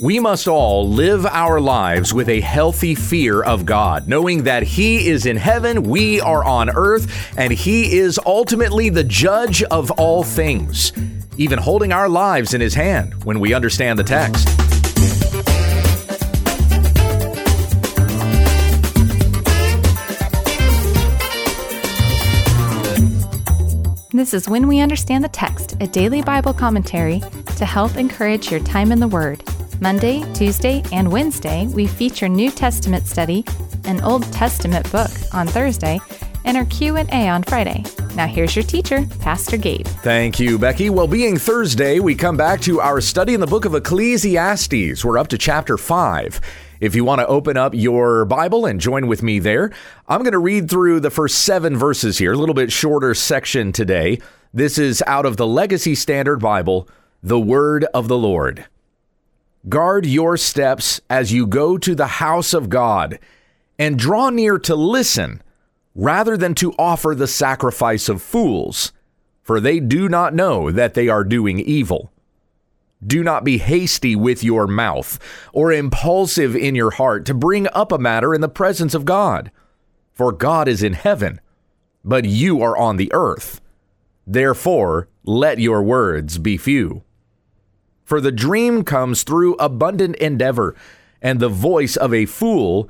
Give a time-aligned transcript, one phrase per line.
[0.00, 5.08] We must all live our lives with a healthy fear of God, knowing that He
[5.08, 10.22] is in heaven, we are on earth, and He is ultimately the judge of all
[10.22, 10.92] things,
[11.36, 14.46] even holding our lives in His hand when we understand the text.
[24.12, 27.20] This is When We Understand the Text, a daily Bible commentary
[27.56, 29.42] to help encourage your time in the Word.
[29.80, 33.44] Monday, Tuesday, and Wednesday, we feature New Testament study,
[33.84, 36.00] an Old Testament book on Thursday,
[36.44, 37.84] and our Q&A on Friday.
[38.16, 39.86] Now here's your teacher, Pastor Gabe.
[39.86, 40.90] Thank you, Becky.
[40.90, 45.04] Well, being Thursday, we come back to our study in the book of Ecclesiastes.
[45.04, 46.40] We're up to chapter 5.
[46.80, 49.70] If you want to open up your Bible and join with me there,
[50.08, 53.70] I'm going to read through the first seven verses here, a little bit shorter section
[53.70, 54.18] today.
[54.52, 56.88] This is out of the Legacy Standard Bible,
[57.22, 58.66] the Word of the Lord.
[59.66, 63.18] Guard your steps as you go to the house of God,
[63.78, 65.42] and draw near to listen,
[65.94, 68.92] rather than to offer the sacrifice of fools,
[69.42, 72.12] for they do not know that they are doing evil.
[73.04, 75.18] Do not be hasty with your mouth,
[75.52, 79.50] or impulsive in your heart to bring up a matter in the presence of God.
[80.12, 81.40] For God is in heaven,
[82.04, 83.60] but you are on the earth.
[84.26, 87.02] Therefore, let your words be few.
[88.08, 90.74] For the dream comes through abundant endeavor,
[91.20, 92.88] and the voice of a fool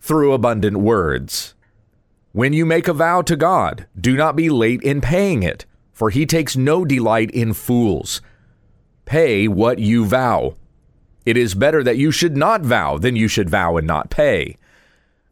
[0.00, 1.54] through abundant words.
[2.32, 6.10] When you make a vow to God, do not be late in paying it, for
[6.10, 8.20] he takes no delight in fools.
[9.04, 10.56] Pay what you vow.
[11.24, 14.56] It is better that you should not vow than you should vow and not pay.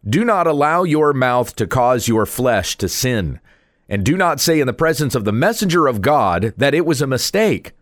[0.09, 3.41] Do not allow your mouth to cause your flesh to sin,
[3.89, 7.03] and do not say in the presence of the messenger of God that it was
[7.03, 7.73] a mistake.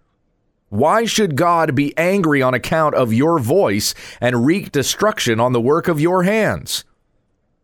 [0.72, 5.60] Why should God be angry on account of your voice and wreak destruction on the
[5.60, 6.84] work of your hands?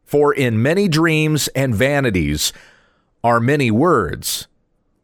[0.04, 2.52] For in many dreams and vanities
[3.24, 4.46] are many words.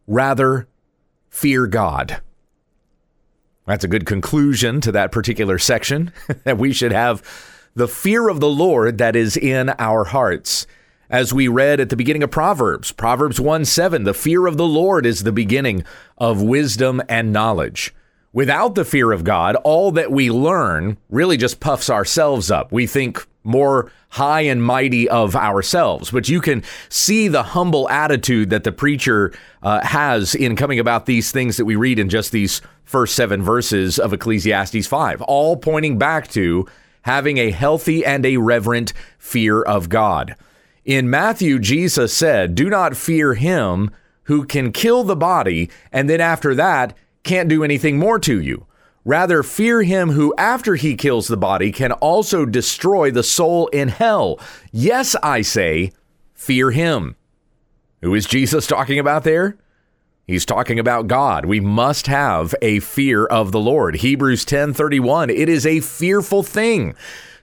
[0.06, 0.68] Rather,
[1.30, 2.20] fear God.
[3.64, 6.12] That's a good conclusion to that particular section
[6.44, 7.22] that we should have
[7.74, 10.66] the fear of the Lord that is in our hearts.
[11.10, 14.66] As we read at the beginning of Proverbs, Proverbs 1 7, the fear of the
[14.66, 15.84] Lord is the beginning
[16.16, 17.94] of wisdom and knowledge.
[18.32, 22.72] Without the fear of God, all that we learn really just puffs ourselves up.
[22.72, 26.10] We think more high and mighty of ourselves.
[26.10, 29.32] But you can see the humble attitude that the preacher
[29.62, 33.42] uh, has in coming about these things that we read in just these first seven
[33.42, 36.66] verses of Ecclesiastes 5, all pointing back to
[37.02, 40.34] having a healthy and a reverent fear of God.
[40.84, 43.90] In Matthew, Jesus said, Do not fear him
[44.24, 48.66] who can kill the body, and then after that, can't do anything more to you.
[49.04, 53.88] Rather, fear him who, after he kills the body, can also destroy the soul in
[53.88, 54.38] hell.
[54.72, 55.92] Yes, I say,
[56.32, 57.16] fear him.
[58.02, 59.56] Who is Jesus talking about there?
[60.26, 61.44] He's talking about God.
[61.44, 63.96] We must have a fear of the Lord.
[63.96, 65.28] Hebrews 10:31.
[65.28, 66.94] It is a fearful thing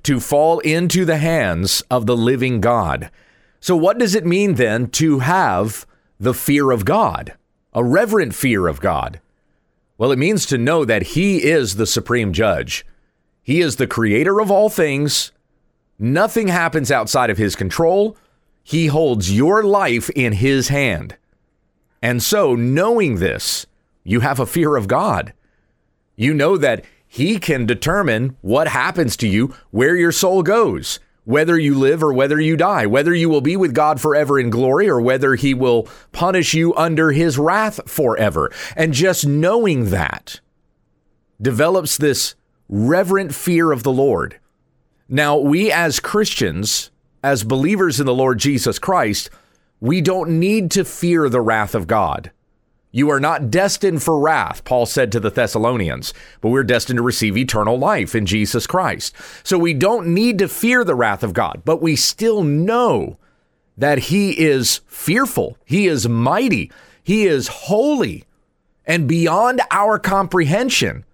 [0.04, 3.12] to fall into the hands of the living God.
[3.62, 5.86] So what does it mean then to have
[6.20, 7.34] the fear of God?
[7.74, 9.22] A reverent fear of God.
[10.00, 12.84] Well, it means to know that He is the supreme judge.
[13.44, 15.32] He is the creator of all things.
[16.00, 18.18] Nothing happens outside of His control.
[18.64, 21.16] He holds your life in His hand.
[22.02, 23.68] And so, knowing this,
[24.04, 25.34] you have a fear of God.
[26.16, 31.58] You know that He can determine what happens to you, where your soul goes whether
[31.58, 34.90] you live or whether you die, whether you will be with God forever in glory
[34.90, 38.52] or whether he will punish you under his wrath forever.
[38.76, 40.40] And just knowing that
[41.42, 42.36] develops this
[42.70, 44.40] reverent fear of the Lord.
[45.08, 46.90] Now, we as Christians,
[47.24, 49.30] as believers in the Lord Jesus Christ,
[49.80, 52.32] we don't need to fear the wrath of God.
[52.92, 57.04] You are not destined for wrath, Paul said to the Thessalonians, but we're destined to
[57.04, 59.16] receive eternal life in Jesus Christ.
[59.44, 63.18] So we don't need to fear the wrath of God, but we still know
[63.78, 66.70] that He is fearful, He is mighty,
[67.02, 68.26] He is holy,
[68.86, 71.06] and beyond our comprehension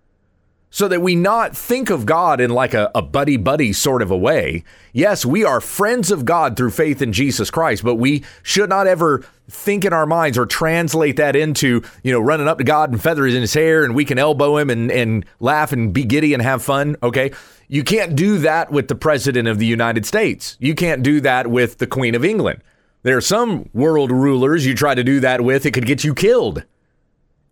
[0.70, 4.12] so that we not think of God in like a, a buddy buddy sort of
[4.12, 4.64] a way.
[4.92, 8.88] Yes, we are friends of God through faith in Jesus Christ, but we should not
[8.88, 12.92] ever think in our minds or translate that into, you know, running up to God
[12.92, 16.04] and feathers in his hair and we can elbow him and, and laugh and be
[16.04, 16.98] giddy and have fun.
[17.02, 17.32] Okay.
[17.70, 20.58] You can't do that with the president of the United States.
[20.60, 22.62] You can't do that with the Queen of England.
[23.04, 26.14] There are some world rulers you try to do that with, it could get you
[26.14, 26.64] killed.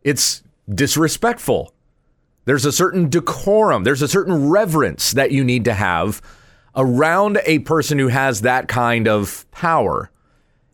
[0.03, 1.74] It's disrespectful.
[2.45, 6.21] There's a certain decorum, there's a certain reverence that you need to have
[6.75, 10.11] around a person who has that kind of power.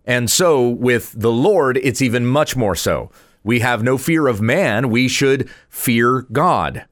[0.06, 3.12] And so with the Lord, it's even much more so.
[3.44, 6.86] We have no fear of man, we should fear God.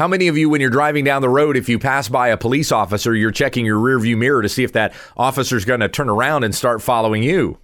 [0.00, 2.38] How many of you, when you're driving down the road, if you pass by a
[2.38, 6.08] police officer, you're checking your rearview mirror to see if that officer's going to turn
[6.08, 7.58] around and start following you?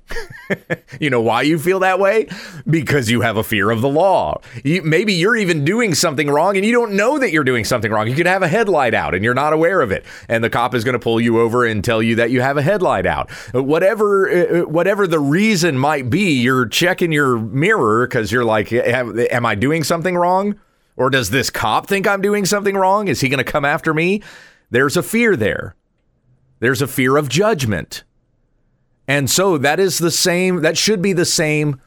[1.00, 2.28] you know why you feel that way?
[2.68, 4.42] Because you have a fear of the law.
[4.64, 7.90] You, maybe you're even doing something wrong and you don't know that you're doing something
[7.90, 8.06] wrong.
[8.06, 10.74] You could have a headlight out and you're not aware of it, and the cop
[10.74, 13.30] is going to pull you over and tell you that you have a headlight out.
[13.54, 18.74] Whatever, uh, uh, whatever the reason might be, you're checking your mirror because you're like,
[18.74, 20.56] "Am I doing something wrong?"
[20.96, 23.08] Or does this cop think I'm doing something wrong?
[23.08, 24.22] Is he going to come after me?
[24.70, 25.76] There's a fear there.
[26.58, 28.04] There's a fear of judgment.
[29.06, 31.80] And so that is the same, that should be the same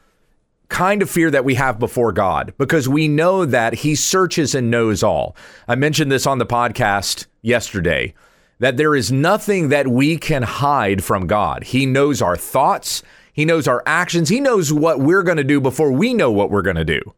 [0.68, 4.70] kind of fear that we have before God because we know that He searches and
[4.70, 5.36] knows all.
[5.68, 8.14] I mentioned this on the podcast yesterday
[8.60, 11.64] that there is nothing that we can hide from God.
[11.64, 13.02] He knows our thoughts,
[13.32, 16.50] He knows our actions, He knows what we're going to do before we know what
[16.50, 17.14] we're going to do.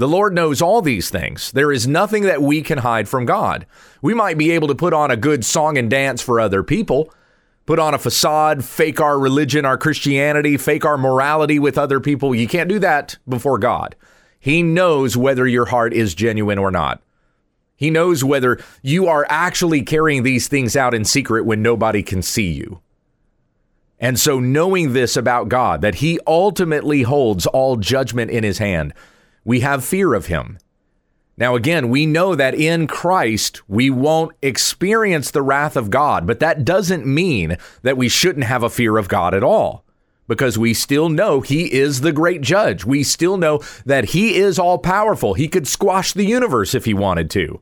[0.00, 1.52] The Lord knows all these things.
[1.52, 3.66] There is nothing that we can hide from God.
[4.00, 7.12] We might be able to put on a good song and dance for other people,
[7.66, 12.34] put on a facade, fake our religion, our Christianity, fake our morality with other people.
[12.34, 13.94] You can't do that before God.
[14.38, 17.02] He knows whether your heart is genuine or not.
[17.76, 22.22] He knows whether you are actually carrying these things out in secret when nobody can
[22.22, 22.80] see you.
[23.98, 28.94] And so, knowing this about God, that He ultimately holds all judgment in His hand,
[29.44, 30.58] we have fear of him.
[31.36, 36.40] Now, again, we know that in Christ we won't experience the wrath of God, but
[36.40, 39.84] that doesn't mean that we shouldn't have a fear of God at all
[40.28, 42.84] because we still know he is the great judge.
[42.84, 45.34] We still know that he is all powerful.
[45.34, 47.60] He could squash the universe if he wanted to.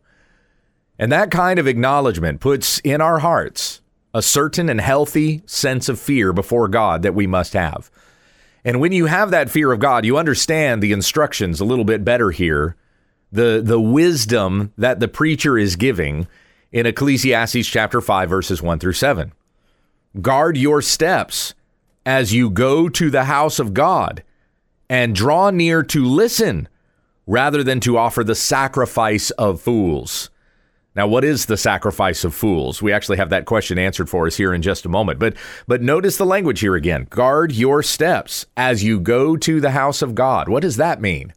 [0.98, 3.80] And that kind of acknowledgement puts in our hearts
[4.12, 7.90] a certain and healthy sense of fear before God that we must have.
[8.64, 12.04] And when you have that fear of God, you understand the instructions a little bit
[12.04, 12.76] better here.
[13.30, 16.26] The the wisdom that the preacher is giving
[16.72, 19.32] in Ecclesiastes chapter 5 verses 1 through 7.
[20.20, 21.54] Guard your steps
[22.06, 24.22] as you go to the house of God
[24.88, 26.68] and draw near to listen
[27.26, 30.30] rather than to offer the sacrifice of fools.
[30.98, 32.82] Now, what is the sacrifice of fools?
[32.82, 35.20] We actually have that question answered for us here in just a moment.
[35.20, 35.36] But
[35.68, 37.06] but notice the language here again.
[37.08, 40.48] Guard your steps as you go to the house of God.
[40.48, 41.32] What does that mean?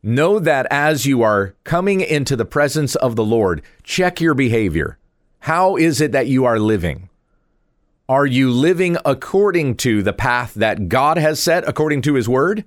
[0.00, 4.96] Know that as you are coming into the presence of the Lord, check your behavior.
[5.40, 7.08] How is it that you are living?
[8.08, 12.64] Are you living according to the path that God has set according to his word?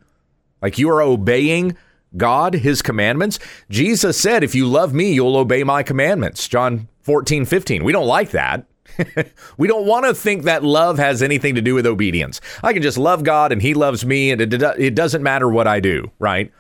[0.61, 1.77] Like you are obeying
[2.17, 3.39] God, his commandments.
[3.69, 6.47] Jesus said, If you love me, you'll obey my commandments.
[6.47, 7.83] John 14, 15.
[7.83, 8.65] We don't like that.
[9.57, 12.41] we don't want to think that love has anything to do with obedience.
[12.63, 15.67] I can just love God and he loves me and it, it doesn't matter what
[15.67, 16.51] I do, right?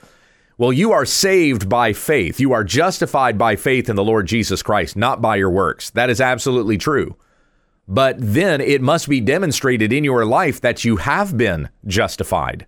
[0.57, 2.39] Well, you are saved by faith.
[2.39, 5.89] You are justified by faith in the Lord Jesus Christ, not by your works.
[5.89, 7.17] That is absolutely true.
[7.87, 12.65] But then it must be demonstrated in your life that you have been justified.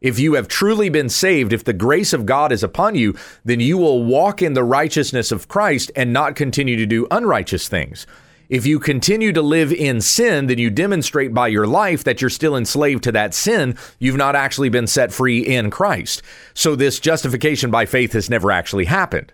[0.00, 3.14] If you have truly been saved, if the grace of God is upon you,
[3.44, 7.68] then you will walk in the righteousness of Christ and not continue to do unrighteous
[7.68, 8.06] things.
[8.48, 12.30] If you continue to live in sin, then you demonstrate by your life that you're
[12.30, 13.76] still enslaved to that sin.
[13.98, 16.22] You've not actually been set free in Christ.
[16.54, 19.32] So this justification by faith has never actually happened.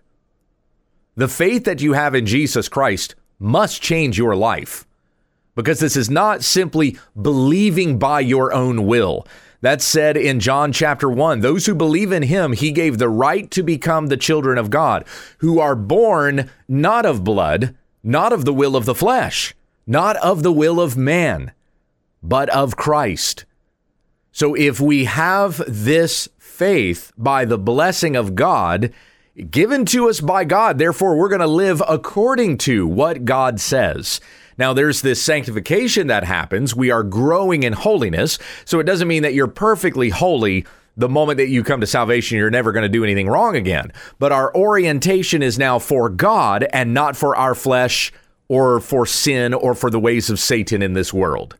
[1.14, 4.86] The faith that you have in Jesus Christ must change your life
[5.54, 9.26] because this is not simply believing by your own will.
[9.66, 11.40] That's said in John chapter 1.
[11.40, 15.04] Those who believe in him, he gave the right to become the children of God,
[15.38, 20.44] who are born not of blood, not of the will of the flesh, not of
[20.44, 21.50] the will of man,
[22.22, 23.44] but of Christ.
[24.30, 28.92] So if we have this faith by the blessing of God,
[29.50, 34.20] given to us by God, therefore we're going to live according to what God says.
[34.58, 36.74] Now, there's this sanctification that happens.
[36.74, 38.38] We are growing in holiness.
[38.64, 40.64] So it doesn't mean that you're perfectly holy
[40.96, 43.92] the moment that you come to salvation, you're never going to do anything wrong again.
[44.18, 48.12] But our orientation is now for God and not for our flesh
[48.48, 51.56] or for sin or for the ways of Satan in this world.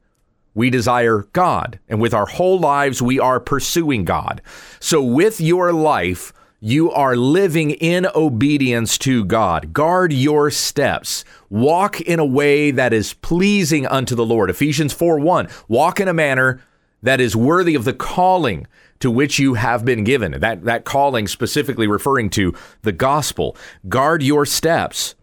[0.54, 4.40] We desire God, and with our whole lives, we are pursuing God.
[4.80, 9.72] So, with your life, you are living in obedience to God.
[9.72, 11.24] Guard your steps.
[11.50, 14.50] Walk in a way that is pleasing unto the Lord.
[14.50, 15.48] Ephesians 4 1.
[15.68, 16.62] Walk in a manner
[17.02, 18.66] that is worthy of the calling
[19.00, 20.40] to which you have been given.
[20.40, 23.56] That, that calling specifically referring to the gospel.
[23.88, 25.14] Guard your steps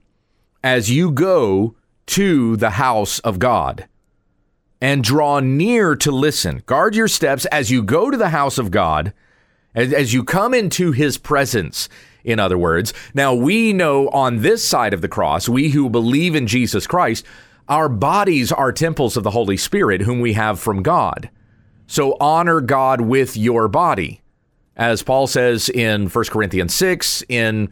[0.64, 1.76] as you go
[2.06, 3.88] to the house of God
[4.80, 6.62] and draw near to listen.
[6.66, 9.14] Guard your steps as you go to the house of God,
[9.76, 11.90] as, as you come into his presence
[12.24, 12.94] in other words.
[13.14, 17.26] Now, we know on this side of the cross, we who believe in Jesus Christ,
[17.68, 21.30] our bodies are temples of the Holy Spirit, whom we have from God.
[21.88, 24.22] So honor God with your body.
[24.76, 27.72] As Paul says in 1 Corinthians 6, in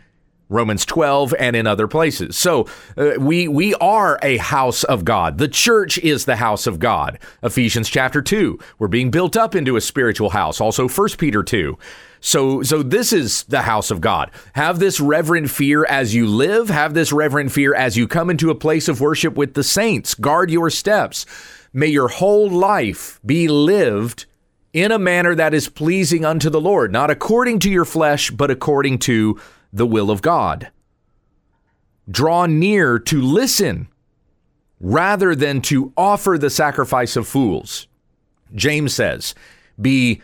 [0.52, 2.38] Romans 12 and in other places.
[2.38, 2.68] So
[2.98, 5.38] uh, we we are a house of God.
[5.38, 7.18] The church is the house of God.
[7.42, 8.60] Ephesians chapter 2.
[8.78, 10.60] We're being built up into a spiritual house.
[10.60, 11.78] Also 1 Peter 2.
[12.20, 14.30] So so this is the house of God.
[14.54, 18.50] Have this reverent fear as you live, have this reverent fear as you come into
[18.50, 20.14] a place of worship with the saints.
[20.14, 21.26] Guard your steps.
[21.74, 24.26] May your whole life be lived
[24.74, 28.52] in a manner that is pleasing unto the Lord, not according to your flesh, but
[28.52, 29.40] according to
[29.74, 30.72] the will of God.
[32.10, 33.88] Draw near to listen
[34.80, 37.88] rather than to offer the sacrifice of fools.
[38.54, 39.36] James says,
[39.80, 40.22] Be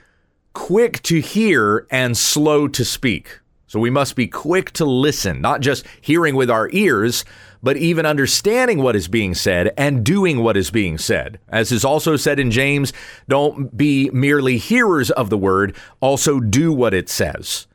[0.53, 3.39] quick to hear and slow to speak.
[3.67, 7.25] So we must be quick to listen, not just hearing with our ears,
[7.61, 11.39] but even understanding what is being said and doing what is being said.
[11.49, 12.93] As is also said in James,
[13.27, 17.67] don't be merely hearers of the word, also do what it says.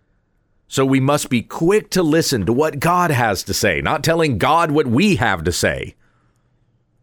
[0.72, 4.38] So we must be quick to listen to what God has to say, not telling
[4.38, 5.96] God what we have to say.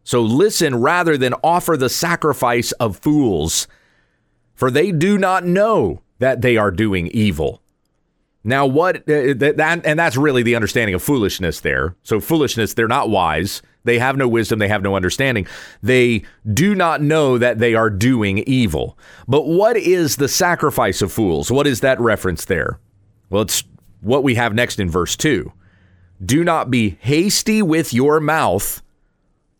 [0.02, 3.68] So listen rather than offer the sacrifice of fools
[4.56, 7.62] for they do not know that they are doing evil.
[8.42, 11.94] Now, what uh, that and that's really the understanding of foolishness there.
[12.02, 13.62] So, foolishness, they're not wise.
[13.84, 14.58] They have no wisdom.
[14.58, 15.46] They have no understanding.
[15.80, 18.98] They do not know that they are doing evil.
[19.28, 21.52] But what is the sacrifice of fools?
[21.52, 22.80] What is that reference there?
[23.30, 23.64] Well, it's
[24.00, 25.52] what we have next in verse 2.
[26.22, 28.82] Do not be hasty with your mouth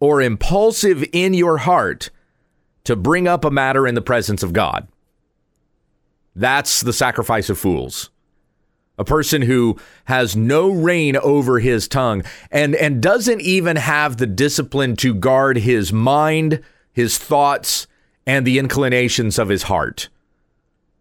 [0.01, 2.11] or impulsive in your heart
[2.85, 4.89] to bring up a matter in the presence of God.
[6.35, 8.11] That's the sacrifice of fools.
[8.99, 14.27] A person who has no reign over his tongue and, and doesn't even have the
[14.27, 16.63] discipline to guard his mind,
[16.93, 17.87] his thoughts,
[18.27, 20.09] and the inclinations of his heart.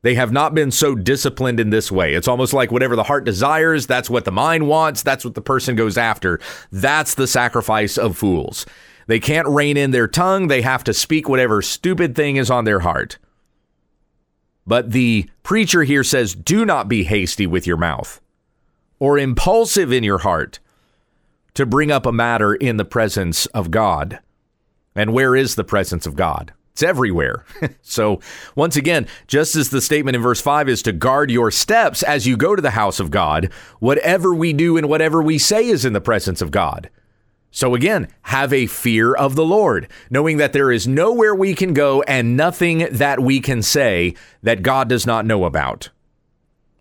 [0.01, 2.13] They have not been so disciplined in this way.
[2.13, 5.41] It's almost like whatever the heart desires, that's what the mind wants, that's what the
[5.41, 6.39] person goes after.
[6.71, 8.65] That's the sacrifice of fools.
[9.07, 12.63] They can't rein in their tongue, they have to speak whatever stupid thing is on
[12.63, 13.17] their heart.
[14.65, 18.21] But the preacher here says, do not be hasty with your mouth
[18.99, 20.59] or impulsive in your heart
[21.55, 24.19] to bring up a matter in the presence of God.
[24.95, 26.53] And where is the presence of God?
[26.79, 27.43] It's everywhere.
[27.81, 28.21] so,
[28.55, 32.25] once again, just as the statement in verse 5 is to guard your steps as
[32.25, 35.83] you go to the house of God, whatever we do and whatever we say is
[35.83, 36.89] in the presence of God.
[37.51, 41.73] So again, have a fear of the Lord, knowing that there is nowhere we can
[41.73, 45.89] go and nothing that we can say that God does not know about.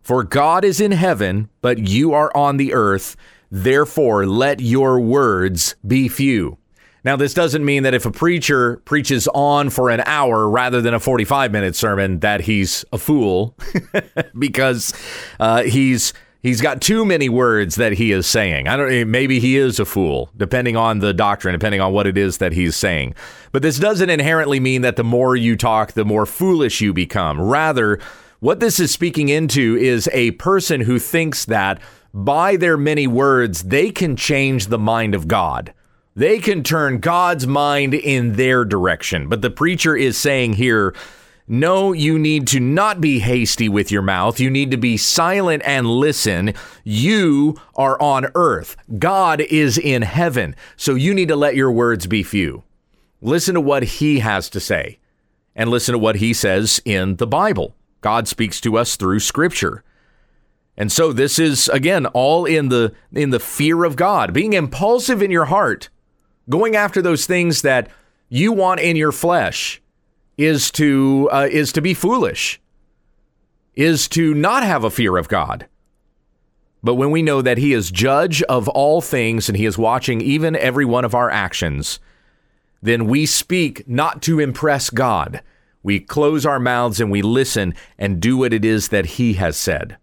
[0.01, 3.17] For God is in heaven, but you are on the earth.
[3.51, 6.57] Therefore, let your words be few.
[7.05, 10.95] Now, this doesn't mean that if a preacher preaches on for an hour rather than
[10.95, 13.57] a 45 minute sermon, that he's a fool
[14.39, 14.93] because
[15.39, 18.69] uh, he's He's got too many words that he is saying.
[18.69, 22.17] I don't maybe he is a fool depending on the doctrine, depending on what it
[22.17, 23.17] is that he's saying.
[23.51, 27.41] But this doesn't inherently mean that the more you talk, the more foolish you become.
[27.41, 27.99] Rather,
[28.39, 31.81] what this is speaking into is a person who thinks that
[32.15, 35.75] by their many words, they can change the mind of God.
[36.19, 39.29] They can turn God's mind in their direction.
[39.29, 40.93] But the preacher is saying here
[41.47, 44.41] no, you need to not be hasty with your mouth.
[44.41, 46.55] You need to be silent and listen.
[46.83, 48.77] You are on earth.
[48.99, 50.57] God is in heaven.
[50.77, 52.65] So you need to let your words be few.
[53.23, 54.99] Listen to what he has to say
[55.55, 57.77] and listen to what he says in the Bible.
[58.01, 59.85] God speaks to us through scripture.
[60.77, 65.23] And so this is again all in the in the fear of God, being impulsive
[65.23, 65.89] in your heart,
[66.49, 67.89] going after those things that
[68.29, 69.81] you want in your flesh
[70.37, 72.61] is to uh, is to be foolish,
[73.75, 75.67] is to not have a fear of God.
[76.83, 80.21] But when we know that He is judge of all things and He is watching
[80.21, 81.99] even every one of our actions,
[82.81, 85.43] then we speak not to impress God.
[85.83, 89.57] We close our mouths and we listen and do what it is that He has
[89.57, 89.97] said.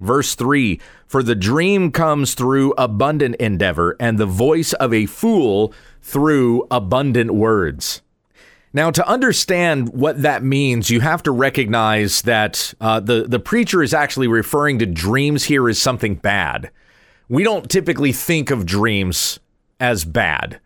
[0.00, 5.72] Verse 3 For the dream comes through abundant endeavor, and the voice of a fool
[6.02, 8.02] through abundant words.
[8.72, 13.82] Now, to understand what that means, you have to recognize that uh, the, the preacher
[13.82, 16.70] is actually referring to dreams here as something bad.
[17.28, 19.40] We don't typically think of dreams
[19.80, 20.60] as bad.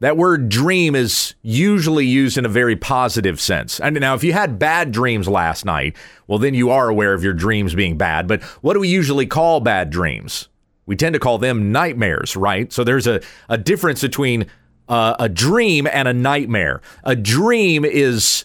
[0.00, 3.80] That word dream is usually used in a very positive sense.
[3.80, 5.96] And now, if you had bad dreams last night,
[6.28, 8.28] well, then you are aware of your dreams being bad.
[8.28, 10.48] But what do we usually call bad dreams?
[10.86, 12.72] We tend to call them nightmares, right?
[12.72, 14.46] So there's a, a difference between
[14.88, 16.80] uh, a dream and a nightmare.
[17.04, 18.44] A dream is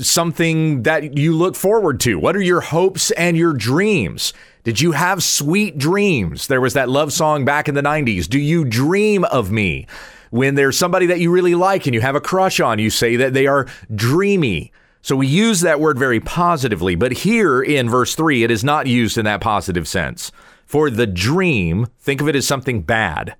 [0.00, 2.18] something that you look forward to.
[2.18, 4.32] What are your hopes and your dreams?
[4.64, 6.46] Did you have sweet dreams?
[6.48, 8.28] There was that love song back in the 90s.
[8.28, 9.86] Do you dream of me?
[10.30, 13.16] When there's somebody that you really like and you have a crush on, you say
[13.16, 14.72] that they are dreamy.
[15.02, 18.86] So we use that word very positively, but here in verse 3, it is not
[18.86, 20.30] used in that positive sense.
[20.66, 23.34] For the dream, think of it as something bad.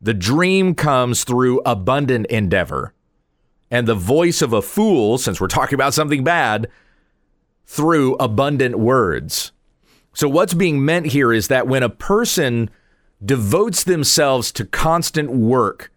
[0.00, 2.92] The dream comes through abundant endeavor.
[3.70, 6.68] And the voice of a fool, since we're talking about something bad,
[7.66, 9.52] through abundant words.
[10.12, 12.68] So, what's being meant here is that when a person
[13.24, 15.92] devotes themselves to constant work,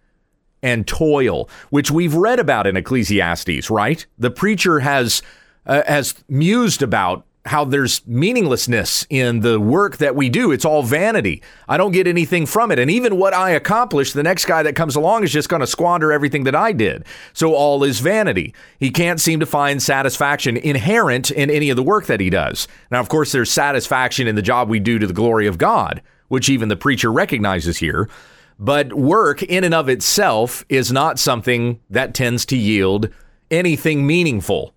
[0.63, 4.05] and toil, which we've read about in Ecclesiastes, right?
[4.17, 5.22] The preacher has
[5.65, 10.51] uh, has mused about how there's meaninglessness in the work that we do.
[10.51, 11.43] It's all vanity.
[11.67, 12.79] I don't get anything from it.
[12.79, 15.67] And even what I accomplish, the next guy that comes along is just going to
[15.67, 17.03] squander everything that I did.
[17.34, 18.53] So all is vanity.
[18.79, 22.67] He can't seem to find satisfaction inherent in any of the work that he does.
[22.89, 26.01] Now, of course, there's satisfaction in the job we do to the glory of God,
[26.29, 28.10] which even the preacher recognizes here.
[28.63, 33.10] But work in and of itself is not something that tends to yield
[33.51, 34.74] anything meaningful.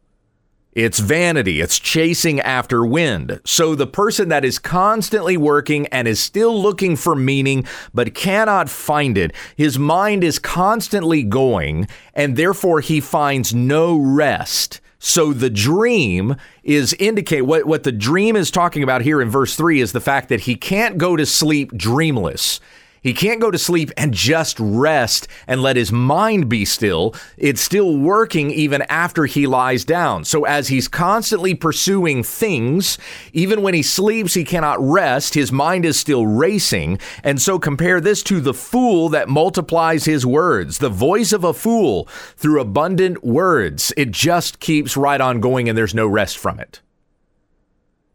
[0.72, 1.60] It's vanity.
[1.60, 3.40] It's chasing after wind.
[3.44, 7.64] So the person that is constantly working and is still looking for meaning
[7.94, 14.80] but cannot find it, his mind is constantly going and therefore he finds no rest.
[14.98, 19.54] So the dream is indicate what, what the dream is talking about here in verse
[19.54, 22.58] 3 is the fact that he can't go to sleep dreamless.
[23.06, 27.14] He can't go to sleep and just rest and let his mind be still.
[27.36, 30.24] It's still working even after he lies down.
[30.24, 32.98] So, as he's constantly pursuing things,
[33.32, 35.34] even when he sleeps, he cannot rest.
[35.34, 36.98] His mind is still racing.
[37.22, 40.78] And so, compare this to the fool that multiplies his words.
[40.78, 43.92] The voice of a fool through abundant words.
[43.96, 46.80] It just keeps right on going and there's no rest from it.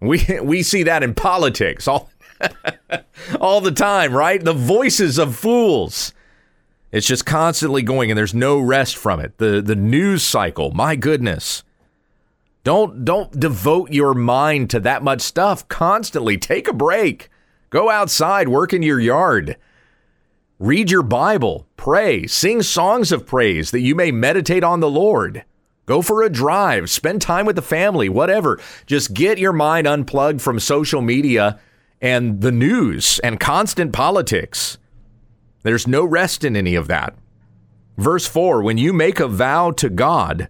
[0.02, 1.88] We, we see that in politics.
[1.88, 2.10] All
[3.40, 4.44] all the time, right?
[4.44, 6.14] The voices of fools.
[6.92, 9.38] It's just constantly going and there's no rest from it.
[9.38, 11.64] The the news cycle, my goodness.
[12.64, 16.38] Don't don't devote your mind to that much stuff constantly.
[16.38, 17.30] Take a break.
[17.70, 19.56] Go outside, work in your yard.
[20.60, 25.44] Read your Bible, pray, sing songs of praise that you may meditate on the Lord.
[25.88, 28.60] Go for a drive, spend time with the family, whatever.
[28.86, 31.60] Just get your mind unplugged from social media
[32.02, 34.78] and the news and constant politics.
[35.64, 37.16] There's no rest in any of that.
[37.98, 40.50] Verse 4 When you make a vow to God,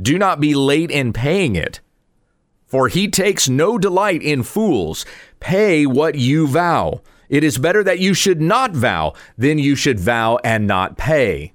[0.00, 1.80] do not be late in paying it,
[2.66, 5.04] for he takes no delight in fools.
[5.40, 7.00] Pay what you vow.
[7.28, 11.52] It is better that you should not vow than you should vow and not pay.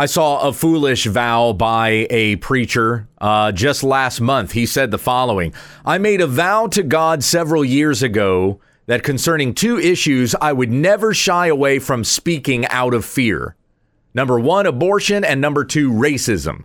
[0.00, 4.52] I saw a foolish vow by a preacher uh, just last month.
[4.52, 5.52] He said the following
[5.84, 10.70] I made a vow to God several years ago that concerning two issues, I would
[10.70, 13.56] never shy away from speaking out of fear.
[14.14, 16.62] Number one, abortion, and number two, racism.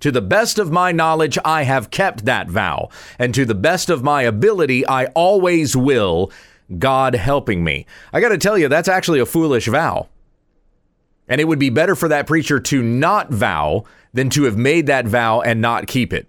[0.00, 3.88] To the best of my knowledge, I have kept that vow, and to the best
[3.88, 6.30] of my ability, I always will,
[6.78, 7.86] God helping me.
[8.12, 10.08] I got to tell you, that's actually a foolish vow.
[11.28, 14.86] And it would be better for that preacher to not vow than to have made
[14.86, 16.26] that vow and not keep it.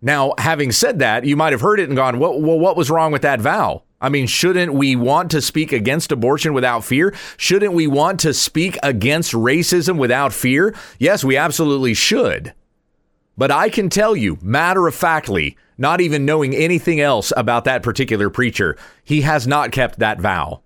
[0.00, 2.90] Now, having said that, you might have heard it and gone, well, well, what was
[2.90, 3.82] wrong with that vow?
[4.00, 7.12] I mean, shouldn't we want to speak against abortion without fear?
[7.36, 10.74] Shouldn't we want to speak against racism without fear?
[11.00, 12.54] Yes, we absolutely should.
[13.36, 17.82] But I can tell you, matter of factly, not even knowing anything else about that
[17.82, 20.60] particular preacher, he has not kept that vow.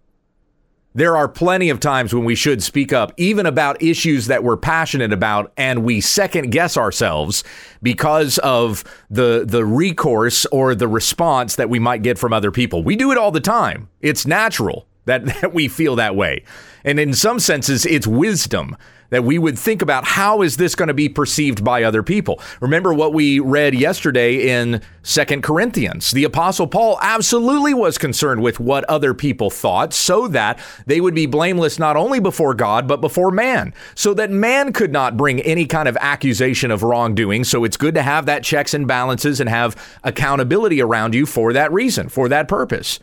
[0.94, 4.58] There are plenty of times when we should speak up, even about issues that we're
[4.58, 7.44] passionate about, and we second guess ourselves
[7.82, 12.82] because of the the recourse or the response that we might get from other people.
[12.82, 13.88] We do it all the time.
[14.00, 14.86] It's natural.
[15.04, 16.44] that, that we feel that way.
[16.84, 18.76] And in some senses, it's wisdom
[19.12, 22.40] that we would think about how is this going to be perceived by other people.
[22.60, 26.12] Remember what we read yesterday in Second Corinthians.
[26.12, 31.14] The apostle Paul absolutely was concerned with what other people thought so that they would
[31.14, 35.40] be blameless not only before God but before man, so that man could not bring
[35.42, 37.44] any kind of accusation of wrongdoing.
[37.44, 41.52] So it's good to have that checks and balances and have accountability around you for
[41.52, 42.98] that reason, for that purpose.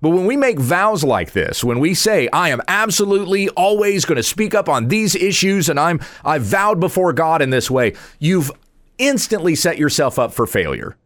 [0.00, 4.16] But when we make vows like this, when we say, I am absolutely always going
[4.16, 7.94] to speak up on these issues and I'm I've vowed before God in this way,
[8.18, 8.52] you've
[8.98, 10.96] instantly set yourself up for failure.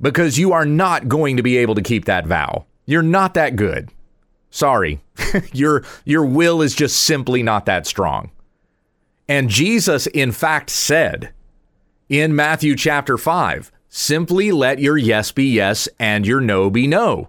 [0.00, 2.66] Because you are not going to be able to keep that vow.
[2.86, 3.90] You're not that good.
[4.50, 5.00] Sorry.
[5.52, 8.30] your your will is just simply not that strong.
[9.28, 11.32] And Jesus in fact said
[12.08, 17.28] in Matthew chapter 5, simply let your yes be yes and your no be no.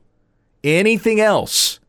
[0.66, 1.80] Anything else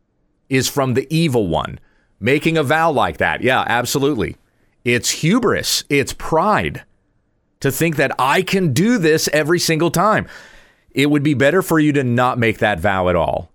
[0.49, 1.79] is from the evil one.
[2.19, 4.37] Making a vow like that, yeah, absolutely.
[4.85, 6.83] It's hubris, it's pride
[7.59, 10.27] to think that I can do this every single time.
[10.91, 13.51] It would be better for you to not make that vow at all.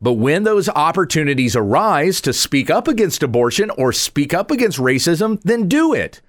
[0.00, 5.40] But when those opportunities arise to speak up against abortion or speak up against racism,
[5.42, 6.20] then do it.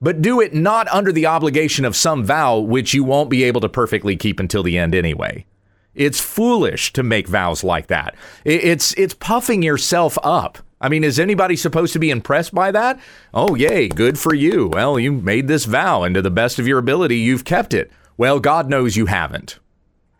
[0.00, 3.60] But do it not under the obligation of some vow which you won't be able
[3.62, 5.44] to perfectly keep until the end anyway.
[5.94, 8.14] It's foolish to make vows like that.
[8.44, 10.58] It's it's puffing yourself up.
[10.80, 13.00] I mean, is anybody supposed to be impressed by that?
[13.32, 14.68] Oh, yay, good for you.
[14.68, 17.90] Well, you made this vow, and to the best of your ability, you've kept it.
[18.16, 19.58] Well, God knows you haven't.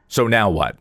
[0.09, 0.77] So now what?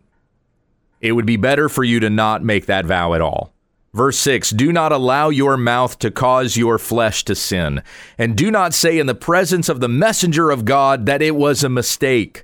[1.01, 3.53] It would be better for you to not make that vow at all.
[3.93, 7.84] Verse 6 Do not allow your mouth to cause your flesh to sin,
[8.17, 11.63] and do not say in the presence of the messenger of God that it was
[11.63, 12.43] a mistake.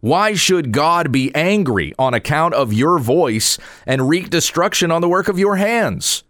[0.00, 5.08] Why should God be angry on account of your voice and wreak destruction on the
[5.08, 6.22] work of your hands?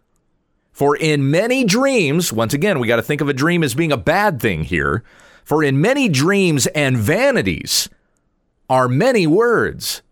[0.73, 3.93] For in many dreams, once again, we got to think of a dream as being
[3.93, 5.03] a bad thing here.
[5.45, 7.89] For in many dreams and vanities
[8.71, 10.03] are many words.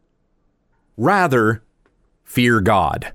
[0.96, 1.62] Rather,
[2.24, 3.12] fear God.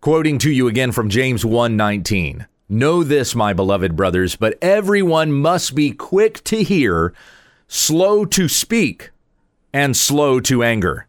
[0.00, 2.46] Quoting to you again from James 1:19.
[2.68, 7.14] Know this, my beloved brothers, but everyone must be quick to hear
[7.68, 9.10] slow to speak,
[9.72, 11.08] and slow to anger.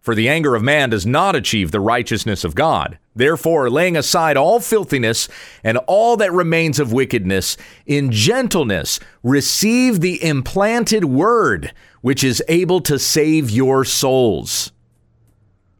[0.00, 2.98] For the anger of man does not achieve the righteousness of God.
[3.14, 5.28] Therefore, laying aside all filthiness
[5.62, 12.80] and all that remains of wickedness, in gentleness receive the implanted word, which is able
[12.80, 14.72] to save your souls.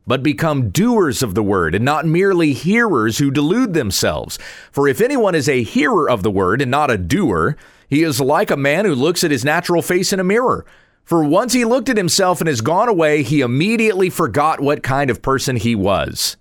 [0.06, 4.38] But become doers of the word, and not merely hearers who delude themselves.
[4.70, 7.56] For if anyone is a hearer of the word and not a doer,
[7.90, 10.64] he is like a man who looks at his natural face in a mirror.
[11.04, 15.10] For once he looked at himself and has gone away, he immediately forgot what kind
[15.10, 16.36] of person he was.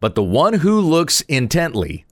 [0.00, 2.06] But the one who looks intently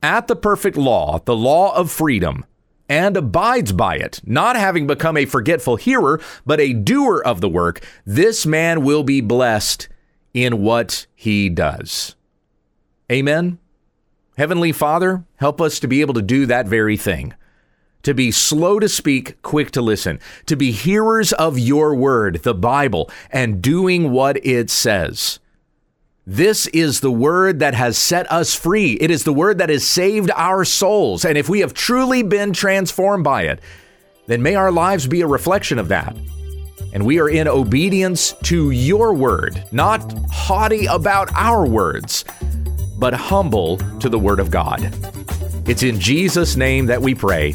[0.00, 2.44] at the perfect law, the law of freedom,
[2.88, 7.48] and abides by it, not having become a forgetful hearer, but a doer of the
[7.48, 9.88] work, this man will be blessed
[10.32, 12.14] in what he does.
[13.10, 13.58] Amen.
[14.36, 17.34] Heavenly Father, help us to be able to do that very thing
[18.02, 22.54] to be slow to speak, quick to listen, to be hearers of your word, the
[22.54, 25.38] Bible, and doing what it says.
[26.26, 28.92] This is the word that has set us free.
[29.00, 31.24] It is the word that has saved our souls.
[31.24, 33.60] And if we have truly been transformed by it,
[34.26, 36.16] then may our lives be a reflection of that.
[36.92, 42.24] And we are in obedience to your word, not haughty about our words,
[42.98, 44.94] but humble to the word of God.
[45.66, 47.54] It's in Jesus' name that we pray.